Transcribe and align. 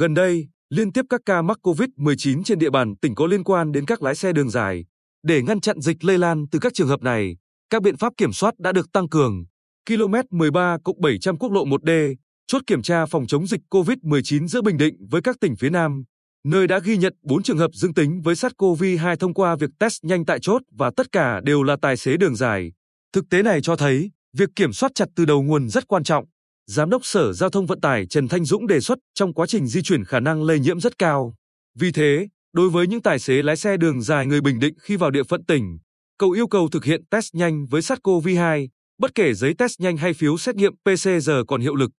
Gần 0.00 0.14
đây, 0.14 0.48
liên 0.70 0.92
tiếp 0.92 1.04
các 1.10 1.20
ca 1.26 1.42
mắc 1.42 1.58
COVID-19 1.62 2.42
trên 2.42 2.58
địa 2.58 2.70
bàn 2.70 2.96
tỉnh 2.96 3.14
có 3.14 3.26
liên 3.26 3.44
quan 3.44 3.72
đến 3.72 3.86
các 3.86 4.02
lái 4.02 4.14
xe 4.14 4.32
đường 4.32 4.50
dài. 4.50 4.84
Để 5.22 5.42
ngăn 5.42 5.60
chặn 5.60 5.80
dịch 5.80 6.04
lây 6.04 6.18
lan 6.18 6.44
từ 6.50 6.58
các 6.58 6.74
trường 6.74 6.88
hợp 6.88 7.02
này, 7.02 7.36
các 7.70 7.82
biện 7.82 7.96
pháp 7.96 8.12
kiểm 8.16 8.32
soát 8.32 8.54
đã 8.58 8.72
được 8.72 8.92
tăng 8.92 9.08
cường. 9.08 9.44
Km 9.88 10.14
13 10.30 10.76
700 11.02 11.38
quốc 11.38 11.52
lộ 11.52 11.64
1D, 11.64 12.14
chốt 12.46 12.62
kiểm 12.66 12.82
tra 12.82 13.06
phòng 13.06 13.26
chống 13.26 13.46
dịch 13.46 13.60
COVID-19 13.70 14.46
giữa 14.46 14.62
Bình 14.62 14.76
Định 14.76 14.94
với 15.10 15.22
các 15.22 15.36
tỉnh 15.40 15.56
phía 15.56 15.70
Nam, 15.70 16.04
nơi 16.44 16.66
đã 16.66 16.78
ghi 16.78 16.96
nhận 16.96 17.14
4 17.22 17.42
trường 17.42 17.58
hợp 17.58 17.70
dương 17.74 17.94
tính 17.94 18.20
với 18.22 18.34
SARS-CoV-2 18.34 19.16
thông 19.16 19.34
qua 19.34 19.56
việc 19.56 19.70
test 19.78 20.04
nhanh 20.04 20.24
tại 20.24 20.38
chốt 20.42 20.62
và 20.78 20.90
tất 20.96 21.12
cả 21.12 21.40
đều 21.44 21.62
là 21.62 21.76
tài 21.82 21.96
xế 21.96 22.16
đường 22.16 22.36
dài. 22.36 22.72
Thực 23.12 23.24
tế 23.30 23.42
này 23.42 23.60
cho 23.62 23.76
thấy, 23.76 24.10
việc 24.36 24.48
kiểm 24.56 24.72
soát 24.72 24.92
chặt 24.94 25.08
từ 25.16 25.24
đầu 25.24 25.42
nguồn 25.42 25.68
rất 25.68 25.88
quan 25.88 26.04
trọng. 26.04 26.24
Giám 26.70 26.90
đốc 26.90 27.04
Sở 27.04 27.32
Giao 27.32 27.50
thông 27.50 27.66
Vận 27.66 27.80
tải 27.80 28.06
Trần 28.06 28.28
Thanh 28.28 28.44
Dũng 28.44 28.66
đề 28.66 28.80
xuất 28.80 28.98
trong 29.14 29.34
quá 29.34 29.46
trình 29.46 29.66
di 29.66 29.82
chuyển 29.82 30.04
khả 30.04 30.20
năng 30.20 30.42
lây 30.42 30.60
nhiễm 30.60 30.80
rất 30.80 30.98
cao. 30.98 31.34
Vì 31.78 31.92
thế, 31.92 32.28
đối 32.52 32.70
với 32.70 32.86
những 32.86 33.02
tài 33.02 33.18
xế 33.18 33.42
lái 33.42 33.56
xe 33.56 33.76
đường 33.76 34.02
dài 34.02 34.26
người 34.26 34.40
Bình 34.40 34.58
Định 34.58 34.74
khi 34.80 34.96
vào 34.96 35.10
địa 35.10 35.22
phận 35.22 35.44
tỉnh, 35.44 35.78
cậu 36.18 36.30
yêu 36.30 36.46
cầu 36.46 36.68
thực 36.68 36.84
hiện 36.84 37.04
test 37.10 37.34
nhanh 37.34 37.66
với 37.66 37.80
SARS-CoV-2, 37.80 38.68
bất 38.98 39.14
kể 39.14 39.34
giấy 39.34 39.54
test 39.58 39.80
nhanh 39.80 39.96
hay 39.96 40.14
phiếu 40.14 40.38
xét 40.38 40.56
nghiệm 40.56 40.72
PCR 40.74 41.30
còn 41.48 41.60
hiệu 41.60 41.74
lực. 41.74 41.90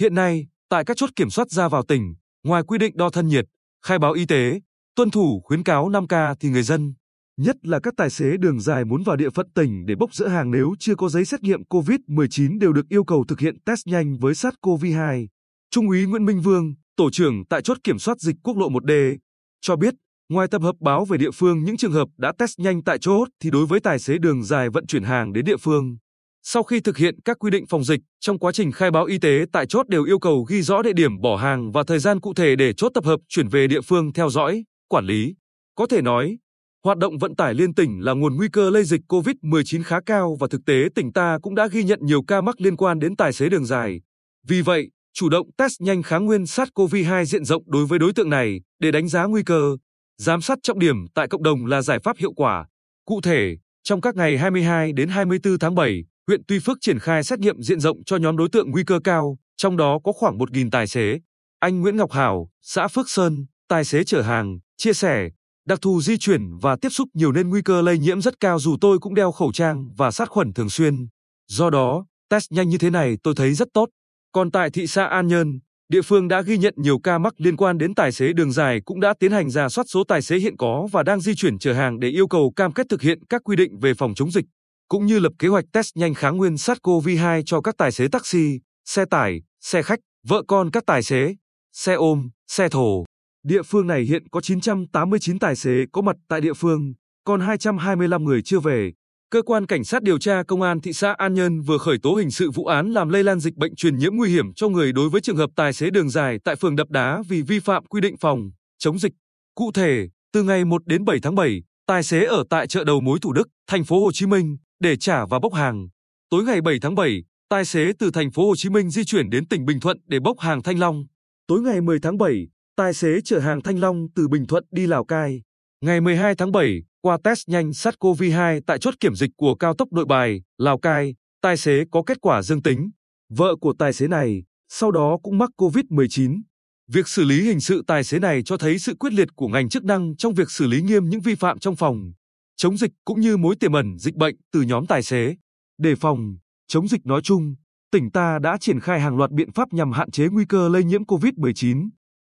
Hiện 0.00 0.14
nay, 0.14 0.46
tại 0.68 0.84
các 0.84 0.96
chốt 0.96 1.10
kiểm 1.16 1.30
soát 1.30 1.50
ra 1.50 1.68
vào 1.68 1.82
tỉnh, 1.82 2.14
ngoài 2.44 2.62
quy 2.62 2.78
định 2.78 2.96
đo 2.96 3.10
thân 3.10 3.28
nhiệt, 3.28 3.44
khai 3.86 3.98
báo 3.98 4.12
y 4.12 4.26
tế, 4.26 4.60
tuân 4.94 5.10
thủ 5.10 5.40
khuyến 5.44 5.62
cáo 5.62 5.88
5K 5.88 6.34
thì 6.40 6.48
người 6.48 6.62
dân, 6.62 6.94
nhất 7.38 7.56
là 7.62 7.80
các 7.82 7.94
tài 7.96 8.10
xế 8.10 8.36
đường 8.36 8.60
dài 8.60 8.84
muốn 8.84 9.02
vào 9.02 9.16
địa 9.16 9.30
phận 9.30 9.46
tỉnh 9.54 9.86
để 9.86 9.94
bốc 9.94 10.14
dỡ 10.14 10.28
hàng 10.28 10.50
nếu 10.50 10.74
chưa 10.78 10.94
có 10.94 11.08
giấy 11.08 11.24
xét 11.24 11.42
nghiệm 11.42 11.62
COVID-19 11.62 12.58
đều 12.58 12.72
được 12.72 12.88
yêu 12.88 13.04
cầu 13.04 13.24
thực 13.28 13.40
hiện 13.40 13.60
test 13.60 13.86
nhanh 13.86 14.18
với 14.18 14.32
SARS-CoV-2. 14.32 15.26
Trung 15.70 15.88
úy 15.88 16.06
Nguyễn 16.06 16.24
Minh 16.24 16.40
Vương, 16.40 16.74
tổ 16.96 17.10
trưởng 17.10 17.44
tại 17.50 17.62
chốt 17.62 17.76
kiểm 17.84 17.98
soát 17.98 18.20
dịch 18.20 18.36
quốc 18.42 18.56
lộ 18.56 18.68
1D, 18.68 19.16
cho 19.60 19.76
biết, 19.76 19.94
ngoài 20.28 20.48
tập 20.50 20.62
hợp 20.62 20.74
báo 20.80 21.04
về 21.04 21.18
địa 21.18 21.30
phương 21.30 21.64
những 21.64 21.76
trường 21.76 21.92
hợp 21.92 22.08
đã 22.18 22.32
test 22.38 22.58
nhanh 22.58 22.82
tại 22.82 22.98
chốt 22.98 23.28
thì 23.40 23.50
đối 23.50 23.66
với 23.66 23.80
tài 23.80 23.98
xế 23.98 24.18
đường 24.18 24.42
dài 24.42 24.70
vận 24.70 24.86
chuyển 24.86 25.02
hàng 25.02 25.32
đến 25.32 25.44
địa 25.44 25.56
phương, 25.56 25.96
sau 26.42 26.62
khi 26.62 26.80
thực 26.80 26.96
hiện 26.96 27.20
các 27.24 27.38
quy 27.38 27.50
định 27.50 27.66
phòng 27.66 27.84
dịch, 27.84 28.00
trong 28.20 28.38
quá 28.38 28.52
trình 28.52 28.72
khai 28.72 28.90
báo 28.90 29.04
y 29.04 29.18
tế 29.18 29.44
tại 29.52 29.66
chốt 29.66 29.88
đều 29.88 30.04
yêu 30.04 30.18
cầu 30.18 30.42
ghi 30.42 30.62
rõ 30.62 30.82
địa 30.82 30.92
điểm 30.92 31.20
bỏ 31.20 31.36
hàng 31.36 31.72
và 31.72 31.82
thời 31.86 31.98
gian 31.98 32.20
cụ 32.20 32.34
thể 32.34 32.56
để 32.56 32.72
chốt 32.72 32.88
tập 32.94 33.04
hợp 33.04 33.20
chuyển 33.28 33.48
về 33.48 33.66
địa 33.66 33.80
phương 33.80 34.12
theo 34.12 34.30
dõi, 34.30 34.64
quản 34.88 35.04
lý. 35.04 35.34
Có 35.74 35.86
thể 35.86 36.02
nói, 36.02 36.38
hoạt 36.84 36.98
động 36.98 37.18
vận 37.18 37.36
tải 37.36 37.54
liên 37.54 37.74
tỉnh 37.74 38.00
là 38.00 38.12
nguồn 38.12 38.36
nguy 38.36 38.48
cơ 38.52 38.70
lây 38.70 38.84
dịch 38.84 39.00
COVID-19 39.08 39.82
khá 39.84 40.00
cao 40.06 40.36
và 40.40 40.46
thực 40.50 40.60
tế 40.66 40.88
tỉnh 40.94 41.12
ta 41.12 41.38
cũng 41.42 41.54
đã 41.54 41.66
ghi 41.66 41.84
nhận 41.84 41.98
nhiều 42.02 42.22
ca 42.22 42.40
mắc 42.40 42.60
liên 42.60 42.76
quan 42.76 42.98
đến 42.98 43.16
tài 43.16 43.32
xế 43.32 43.48
đường 43.48 43.64
dài. 43.64 44.00
Vì 44.48 44.62
vậy, 44.62 44.90
chủ 45.14 45.28
động 45.28 45.50
test 45.56 45.80
nhanh 45.80 46.02
kháng 46.02 46.26
nguyên 46.26 46.42
SARS-CoV-2 46.42 47.24
diện 47.24 47.44
rộng 47.44 47.62
đối 47.66 47.86
với 47.86 47.98
đối 47.98 48.12
tượng 48.12 48.30
này 48.30 48.60
để 48.78 48.90
đánh 48.90 49.08
giá 49.08 49.24
nguy 49.24 49.42
cơ, 49.42 49.76
giám 50.18 50.40
sát 50.40 50.58
trọng 50.62 50.78
điểm 50.78 50.96
tại 51.14 51.28
cộng 51.28 51.42
đồng 51.42 51.66
là 51.66 51.82
giải 51.82 51.98
pháp 51.98 52.16
hiệu 52.18 52.32
quả. 52.32 52.66
Cụ 53.04 53.20
thể, 53.20 53.56
trong 53.82 54.00
các 54.00 54.16
ngày 54.16 54.38
22 54.38 54.92
đến 54.92 55.08
24 55.08 55.58
tháng 55.58 55.74
7, 55.74 56.04
huyện 56.26 56.42
Tuy 56.48 56.58
Phước 56.58 56.78
triển 56.80 56.98
khai 56.98 57.24
xét 57.24 57.38
nghiệm 57.38 57.62
diện 57.62 57.80
rộng 57.80 58.04
cho 58.04 58.16
nhóm 58.16 58.36
đối 58.36 58.48
tượng 58.48 58.70
nguy 58.70 58.84
cơ 58.84 59.00
cao, 59.04 59.38
trong 59.56 59.76
đó 59.76 59.98
có 60.04 60.12
khoảng 60.12 60.38
1.000 60.38 60.70
tài 60.70 60.86
xế. 60.86 61.20
Anh 61.60 61.80
Nguyễn 61.80 61.96
Ngọc 61.96 62.12
Hảo, 62.12 62.50
xã 62.62 62.88
Phước 62.88 63.10
Sơn, 63.10 63.46
tài 63.68 63.84
xế 63.84 64.04
chở 64.04 64.22
hàng, 64.22 64.58
chia 64.76 64.92
sẻ, 64.92 65.30
đặc 65.68 65.82
thù 65.82 66.00
di 66.00 66.18
chuyển 66.18 66.58
và 66.58 66.76
tiếp 66.76 66.88
xúc 66.88 67.08
nhiều 67.14 67.32
nên 67.32 67.48
nguy 67.48 67.62
cơ 67.62 67.82
lây 67.82 67.98
nhiễm 67.98 68.20
rất 68.20 68.40
cao 68.40 68.58
dù 68.58 68.76
tôi 68.80 68.98
cũng 68.98 69.14
đeo 69.14 69.32
khẩu 69.32 69.52
trang 69.52 69.90
và 69.96 70.10
sát 70.10 70.28
khuẩn 70.28 70.52
thường 70.52 70.70
xuyên. 70.70 71.06
Do 71.48 71.70
đó, 71.70 72.06
test 72.30 72.52
nhanh 72.52 72.68
như 72.68 72.78
thế 72.78 72.90
này 72.90 73.16
tôi 73.22 73.34
thấy 73.36 73.54
rất 73.54 73.68
tốt. 73.74 73.88
Còn 74.32 74.50
tại 74.50 74.70
thị 74.70 74.86
xã 74.86 75.04
An 75.04 75.26
Nhơn, 75.28 75.58
địa 75.88 76.02
phương 76.02 76.28
đã 76.28 76.42
ghi 76.42 76.58
nhận 76.58 76.74
nhiều 76.76 76.98
ca 76.98 77.18
mắc 77.18 77.34
liên 77.36 77.56
quan 77.56 77.78
đến 77.78 77.94
tài 77.94 78.12
xế 78.12 78.32
đường 78.32 78.52
dài 78.52 78.80
cũng 78.84 79.00
đã 79.00 79.14
tiến 79.20 79.32
hành 79.32 79.50
ra 79.50 79.68
soát 79.68 79.84
số 79.88 80.04
tài 80.04 80.22
xế 80.22 80.38
hiện 80.38 80.56
có 80.56 80.88
và 80.92 81.02
đang 81.02 81.20
di 81.20 81.34
chuyển 81.34 81.58
chở 81.58 81.72
hàng 81.72 82.00
để 82.00 82.08
yêu 82.08 82.28
cầu 82.28 82.52
cam 82.56 82.72
kết 82.72 82.86
thực 82.90 83.02
hiện 83.02 83.18
các 83.28 83.42
quy 83.44 83.56
định 83.56 83.78
về 83.78 83.94
phòng 83.94 84.14
chống 84.14 84.30
dịch 84.30 84.44
cũng 84.88 85.06
như 85.06 85.18
lập 85.18 85.32
kế 85.38 85.48
hoạch 85.48 85.64
test 85.72 85.96
nhanh 85.96 86.14
kháng 86.14 86.36
nguyên 86.36 86.54
SARS-CoV-2 86.54 87.42
cho 87.46 87.60
các 87.60 87.74
tài 87.78 87.92
xế 87.92 88.08
taxi, 88.08 88.60
xe 88.84 89.04
tải, 89.04 89.42
xe 89.60 89.82
khách, 89.82 89.98
vợ 90.26 90.42
con 90.48 90.70
các 90.70 90.82
tài 90.86 91.02
xế, 91.02 91.34
xe 91.72 91.94
ôm, 91.94 92.30
xe 92.46 92.68
thổ. 92.68 93.04
Địa 93.42 93.62
phương 93.62 93.86
này 93.86 94.02
hiện 94.02 94.28
có 94.28 94.40
989 94.40 95.38
tài 95.38 95.56
xế 95.56 95.86
có 95.92 96.02
mặt 96.02 96.16
tại 96.28 96.40
địa 96.40 96.54
phương, 96.54 96.92
còn 97.24 97.40
225 97.40 98.24
người 98.24 98.42
chưa 98.42 98.60
về. 98.60 98.92
Cơ 99.30 99.42
quan 99.42 99.66
Cảnh 99.66 99.84
sát 99.84 100.02
điều 100.02 100.18
tra 100.18 100.42
Công 100.42 100.62
an 100.62 100.80
thị 100.80 100.92
xã 100.92 101.12
An 101.12 101.34
Nhơn 101.34 101.60
vừa 101.60 101.78
khởi 101.78 101.98
tố 102.02 102.14
hình 102.14 102.30
sự 102.30 102.50
vụ 102.50 102.64
án 102.64 102.92
làm 102.92 103.08
lây 103.08 103.24
lan 103.24 103.40
dịch 103.40 103.54
bệnh 103.54 103.76
truyền 103.76 103.96
nhiễm 103.96 104.14
nguy 104.14 104.30
hiểm 104.30 104.54
cho 104.54 104.68
người 104.68 104.92
đối 104.92 105.08
với 105.08 105.20
trường 105.20 105.36
hợp 105.36 105.50
tài 105.56 105.72
xế 105.72 105.90
đường 105.90 106.10
dài 106.10 106.38
tại 106.44 106.56
phường 106.56 106.76
Đập 106.76 106.90
Đá 106.90 107.22
vì 107.28 107.42
vi 107.42 107.60
phạm 107.60 107.86
quy 107.86 108.00
định 108.00 108.16
phòng 108.16 108.50
chống 108.78 108.98
dịch. 108.98 109.12
Cụ 109.54 109.72
thể, 109.72 110.08
từ 110.32 110.42
ngày 110.42 110.64
1 110.64 110.86
đến 110.86 111.04
7 111.04 111.18
tháng 111.22 111.34
7, 111.34 111.62
tài 111.86 112.02
xế 112.02 112.24
ở 112.24 112.44
tại 112.50 112.66
chợ 112.66 112.84
đầu 112.84 113.00
mối 113.00 113.18
Thủ 113.22 113.32
Đức, 113.32 113.48
thành 113.66 113.84
phố 113.84 114.04
Hồ 114.04 114.12
Chí 114.12 114.26
Minh 114.26 114.56
để 114.80 114.96
trả 114.96 115.26
và 115.26 115.38
bốc 115.38 115.54
hàng. 115.54 115.88
Tối 116.30 116.44
ngày 116.44 116.60
7 116.60 116.78
tháng 116.82 116.94
7, 116.94 117.22
tài 117.48 117.64
xế 117.64 117.92
từ 117.98 118.10
thành 118.10 118.30
phố 118.30 118.46
Hồ 118.46 118.56
Chí 118.56 118.68
Minh 118.68 118.90
di 118.90 119.04
chuyển 119.04 119.30
đến 119.30 119.48
tỉnh 119.48 119.64
Bình 119.64 119.80
Thuận 119.80 119.98
để 120.06 120.20
bốc 120.20 120.40
hàng 120.40 120.62
Thanh 120.62 120.78
Long. 120.78 121.04
Tối 121.46 121.60
ngày 121.60 121.80
10 121.80 121.98
tháng 122.02 122.18
7, 122.18 122.48
tài 122.78 122.94
xế 122.94 123.20
chở 123.20 123.38
hàng 123.38 123.60
Thanh 123.62 123.80
Long 123.80 124.06
từ 124.14 124.28
Bình 124.28 124.46
Thuận 124.46 124.64
đi 124.70 124.86
Lào 124.86 125.04
Cai. 125.04 125.42
Ngày 125.80 126.00
12 126.00 126.34
tháng 126.34 126.52
7, 126.52 126.82
qua 127.00 127.18
test 127.24 127.48
nhanh 127.48 127.70
SARS-CoV-2 127.70 128.60
tại 128.66 128.78
chốt 128.78 128.94
kiểm 129.00 129.14
dịch 129.14 129.30
của 129.36 129.54
cao 129.54 129.74
tốc 129.74 129.92
Nội 129.92 130.04
Bài, 130.08 130.42
Lào 130.58 130.78
Cai, 130.78 131.14
tài 131.42 131.56
xế 131.56 131.84
có 131.90 132.02
kết 132.06 132.20
quả 132.20 132.42
dương 132.42 132.62
tính. 132.62 132.90
Vợ 133.30 133.56
của 133.60 133.74
tài 133.78 133.92
xế 133.92 134.08
này 134.08 134.42
sau 134.68 134.90
đó 134.90 135.18
cũng 135.22 135.38
mắc 135.38 135.50
COVID-19. 135.56 136.40
Việc 136.88 137.08
xử 137.08 137.24
lý 137.24 137.42
hình 137.42 137.60
sự 137.60 137.82
tài 137.86 138.04
xế 138.04 138.18
này 138.18 138.42
cho 138.42 138.56
thấy 138.56 138.78
sự 138.78 138.94
quyết 138.94 139.12
liệt 139.12 139.28
của 139.36 139.48
ngành 139.48 139.68
chức 139.68 139.84
năng 139.84 140.16
trong 140.16 140.34
việc 140.34 140.50
xử 140.50 140.66
lý 140.66 140.82
nghiêm 140.82 141.08
những 141.08 141.20
vi 141.20 141.34
phạm 141.34 141.58
trong 141.58 141.76
phòng 141.76 142.12
chống 142.56 142.76
dịch 142.76 142.92
cũng 143.04 143.20
như 143.20 143.36
mối 143.36 143.56
tiềm 143.60 143.72
ẩn 143.72 143.98
dịch 143.98 144.14
bệnh 144.14 144.36
từ 144.52 144.62
nhóm 144.62 144.86
tài 144.86 145.02
xế. 145.02 145.36
Để 145.78 145.94
phòng, 145.94 146.36
chống 146.68 146.88
dịch 146.88 147.06
nói 147.06 147.20
chung, 147.24 147.54
tỉnh 147.92 148.10
ta 148.10 148.38
đã 148.38 148.56
triển 148.60 148.80
khai 148.80 149.00
hàng 149.00 149.16
loạt 149.16 149.30
biện 149.30 149.52
pháp 149.52 149.72
nhằm 149.72 149.92
hạn 149.92 150.10
chế 150.10 150.28
nguy 150.28 150.44
cơ 150.44 150.68
lây 150.68 150.84
nhiễm 150.84 151.04
COVID-19. 151.04 151.88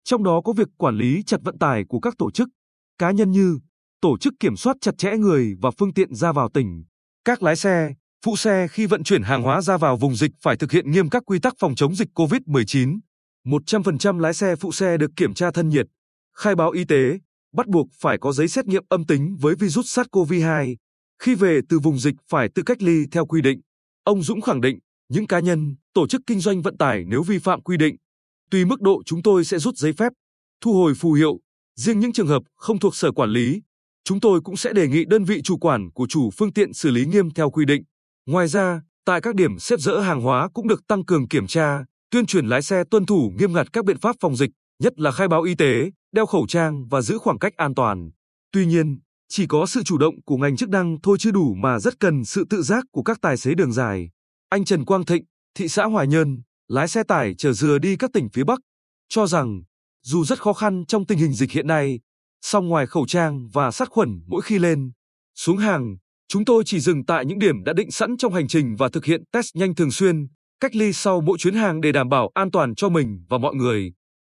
Trong 0.03 0.23
đó 0.23 0.41
có 0.41 0.53
việc 0.53 0.67
quản 0.77 0.97
lý 0.97 1.23
chặt 1.25 1.37
vận 1.43 1.57
tải 1.57 1.83
của 1.89 1.99
các 1.99 2.13
tổ 2.17 2.31
chức, 2.31 2.49
cá 2.97 3.11
nhân 3.11 3.31
như 3.31 3.59
tổ 4.01 4.17
chức 4.17 4.33
kiểm 4.39 4.55
soát 4.55 4.77
chặt 4.81 4.97
chẽ 4.97 5.17
người 5.17 5.53
và 5.61 5.71
phương 5.71 5.93
tiện 5.93 6.15
ra 6.15 6.31
vào 6.31 6.49
tỉnh. 6.49 6.83
Các 7.25 7.43
lái 7.43 7.55
xe, 7.55 7.93
phụ 8.25 8.35
xe 8.35 8.67
khi 8.67 8.85
vận 8.85 9.03
chuyển 9.03 9.23
hàng 9.23 9.43
hóa 9.43 9.61
ra 9.61 9.77
vào 9.77 9.97
vùng 9.97 10.15
dịch 10.15 10.31
phải 10.41 10.57
thực 10.57 10.71
hiện 10.71 10.91
nghiêm 10.91 11.09
các 11.09 11.23
quy 11.25 11.39
tắc 11.39 11.53
phòng 11.59 11.75
chống 11.75 11.95
dịch 11.95 12.09
COVID-19. 12.15 12.99
100% 13.45 14.19
lái 14.19 14.33
xe 14.33 14.55
phụ 14.55 14.71
xe 14.71 14.97
được 14.97 15.11
kiểm 15.15 15.33
tra 15.33 15.51
thân 15.51 15.69
nhiệt, 15.69 15.85
khai 16.35 16.55
báo 16.55 16.71
y 16.71 16.85
tế, 16.85 17.19
bắt 17.53 17.67
buộc 17.67 17.87
phải 17.99 18.17
có 18.17 18.31
giấy 18.31 18.47
xét 18.47 18.65
nghiệm 18.65 18.83
âm 18.89 19.05
tính 19.05 19.37
với 19.39 19.55
virus 19.55 19.99
SARS-CoV-2. 19.99 20.75
Khi 21.19 21.35
về 21.35 21.59
từ 21.69 21.79
vùng 21.79 21.99
dịch 21.99 22.15
phải 22.29 22.49
tự 22.55 22.63
cách 22.65 22.81
ly 22.81 23.05
theo 23.11 23.25
quy 23.25 23.41
định. 23.41 23.61
Ông 24.03 24.23
Dũng 24.23 24.41
khẳng 24.41 24.61
định, 24.61 24.79
những 25.09 25.27
cá 25.27 25.39
nhân, 25.39 25.75
tổ 25.93 26.07
chức 26.07 26.21
kinh 26.27 26.39
doanh 26.39 26.61
vận 26.61 26.77
tải 26.77 27.03
nếu 27.07 27.23
vi 27.23 27.39
phạm 27.39 27.61
quy 27.61 27.77
định, 27.77 27.95
tùy 28.53 28.65
mức 28.65 28.81
độ 28.81 29.01
chúng 29.05 29.23
tôi 29.23 29.45
sẽ 29.45 29.59
rút 29.59 29.77
giấy 29.77 29.93
phép, 29.93 30.13
thu 30.61 30.73
hồi 30.73 30.93
phù 30.95 31.13
hiệu. 31.13 31.39
Riêng 31.79 31.99
những 31.99 32.13
trường 32.13 32.27
hợp 32.27 32.43
không 32.55 32.79
thuộc 32.79 32.95
sở 32.95 33.11
quản 33.11 33.29
lý, 33.29 33.61
chúng 34.03 34.19
tôi 34.19 34.41
cũng 34.41 34.57
sẽ 34.57 34.73
đề 34.73 34.87
nghị 34.87 35.05
đơn 35.05 35.23
vị 35.23 35.41
chủ 35.43 35.57
quản 35.57 35.91
của 35.91 36.07
chủ 36.09 36.29
phương 36.37 36.53
tiện 36.53 36.73
xử 36.73 36.91
lý 36.91 37.05
nghiêm 37.05 37.31
theo 37.31 37.49
quy 37.49 37.65
định. 37.65 37.83
Ngoài 38.25 38.47
ra, 38.47 38.81
tại 39.05 39.21
các 39.21 39.35
điểm 39.35 39.59
xếp 39.59 39.79
dỡ 39.79 39.99
hàng 39.99 40.21
hóa 40.21 40.49
cũng 40.53 40.67
được 40.67 40.87
tăng 40.87 41.05
cường 41.05 41.27
kiểm 41.27 41.47
tra, 41.47 41.85
tuyên 42.11 42.25
truyền 42.25 42.47
lái 42.47 42.61
xe 42.61 42.83
tuân 42.91 43.05
thủ 43.05 43.31
nghiêm 43.37 43.53
ngặt 43.53 43.73
các 43.73 43.85
biện 43.85 43.99
pháp 43.99 44.15
phòng 44.19 44.35
dịch, 44.35 44.49
nhất 44.83 44.99
là 44.99 45.11
khai 45.11 45.27
báo 45.27 45.41
y 45.41 45.55
tế, 45.55 45.91
đeo 46.11 46.25
khẩu 46.25 46.47
trang 46.47 46.87
và 46.87 47.01
giữ 47.01 47.17
khoảng 47.17 47.39
cách 47.39 47.53
an 47.57 47.75
toàn. 47.75 48.09
Tuy 48.51 48.65
nhiên, 48.65 48.99
chỉ 49.29 49.47
có 49.47 49.65
sự 49.65 49.83
chủ 49.83 49.97
động 49.97 50.15
của 50.25 50.37
ngành 50.37 50.57
chức 50.57 50.69
năng 50.69 50.97
thôi 51.03 51.17
chưa 51.19 51.31
đủ 51.31 51.53
mà 51.53 51.79
rất 51.79 51.99
cần 51.99 52.25
sự 52.25 52.45
tự 52.49 52.61
giác 52.61 52.85
của 52.91 53.03
các 53.03 53.17
tài 53.21 53.38
xế 53.38 53.53
đường 53.53 53.71
dài. 53.71 54.09
Anh 54.49 54.65
Trần 54.65 54.85
Quang 54.85 55.06
Thịnh, 55.06 55.23
thị 55.56 55.67
xã 55.67 55.85
Hoài 55.85 56.07
Nhơn, 56.07 56.41
lái 56.73 56.87
xe 56.87 57.03
tải 57.03 57.35
chở 57.37 57.53
dừa 57.53 57.77
đi 57.77 57.95
các 57.95 58.09
tỉnh 58.13 58.29
phía 58.33 58.43
Bắc, 58.43 58.59
cho 59.09 59.27
rằng 59.27 59.61
dù 60.03 60.25
rất 60.25 60.41
khó 60.41 60.53
khăn 60.53 60.83
trong 60.87 61.05
tình 61.05 61.17
hình 61.17 61.33
dịch 61.33 61.51
hiện 61.51 61.67
nay, 61.67 61.99
song 62.41 62.67
ngoài 62.67 62.87
khẩu 62.87 63.05
trang 63.05 63.47
và 63.53 63.71
sát 63.71 63.89
khuẩn 63.89 64.09
mỗi 64.27 64.41
khi 64.41 64.59
lên, 64.59 64.91
xuống 65.35 65.57
hàng, 65.57 65.97
chúng 66.27 66.45
tôi 66.45 66.63
chỉ 66.65 66.79
dừng 66.79 67.05
tại 67.05 67.25
những 67.25 67.39
điểm 67.39 67.63
đã 67.63 67.73
định 67.73 67.91
sẵn 67.91 68.17
trong 68.17 68.33
hành 68.33 68.47
trình 68.47 68.75
và 68.75 68.89
thực 68.89 69.05
hiện 69.05 69.23
test 69.31 69.55
nhanh 69.55 69.75
thường 69.75 69.91
xuyên, 69.91 70.27
cách 70.59 70.75
ly 70.75 70.93
sau 70.93 71.21
mỗi 71.21 71.37
chuyến 71.37 71.53
hàng 71.53 71.81
để 71.81 71.91
đảm 71.91 72.09
bảo 72.09 72.31
an 72.33 72.51
toàn 72.51 72.75
cho 72.75 72.89
mình 72.89 73.25
và 73.29 73.37
mọi 73.37 73.55
người. 73.55 73.93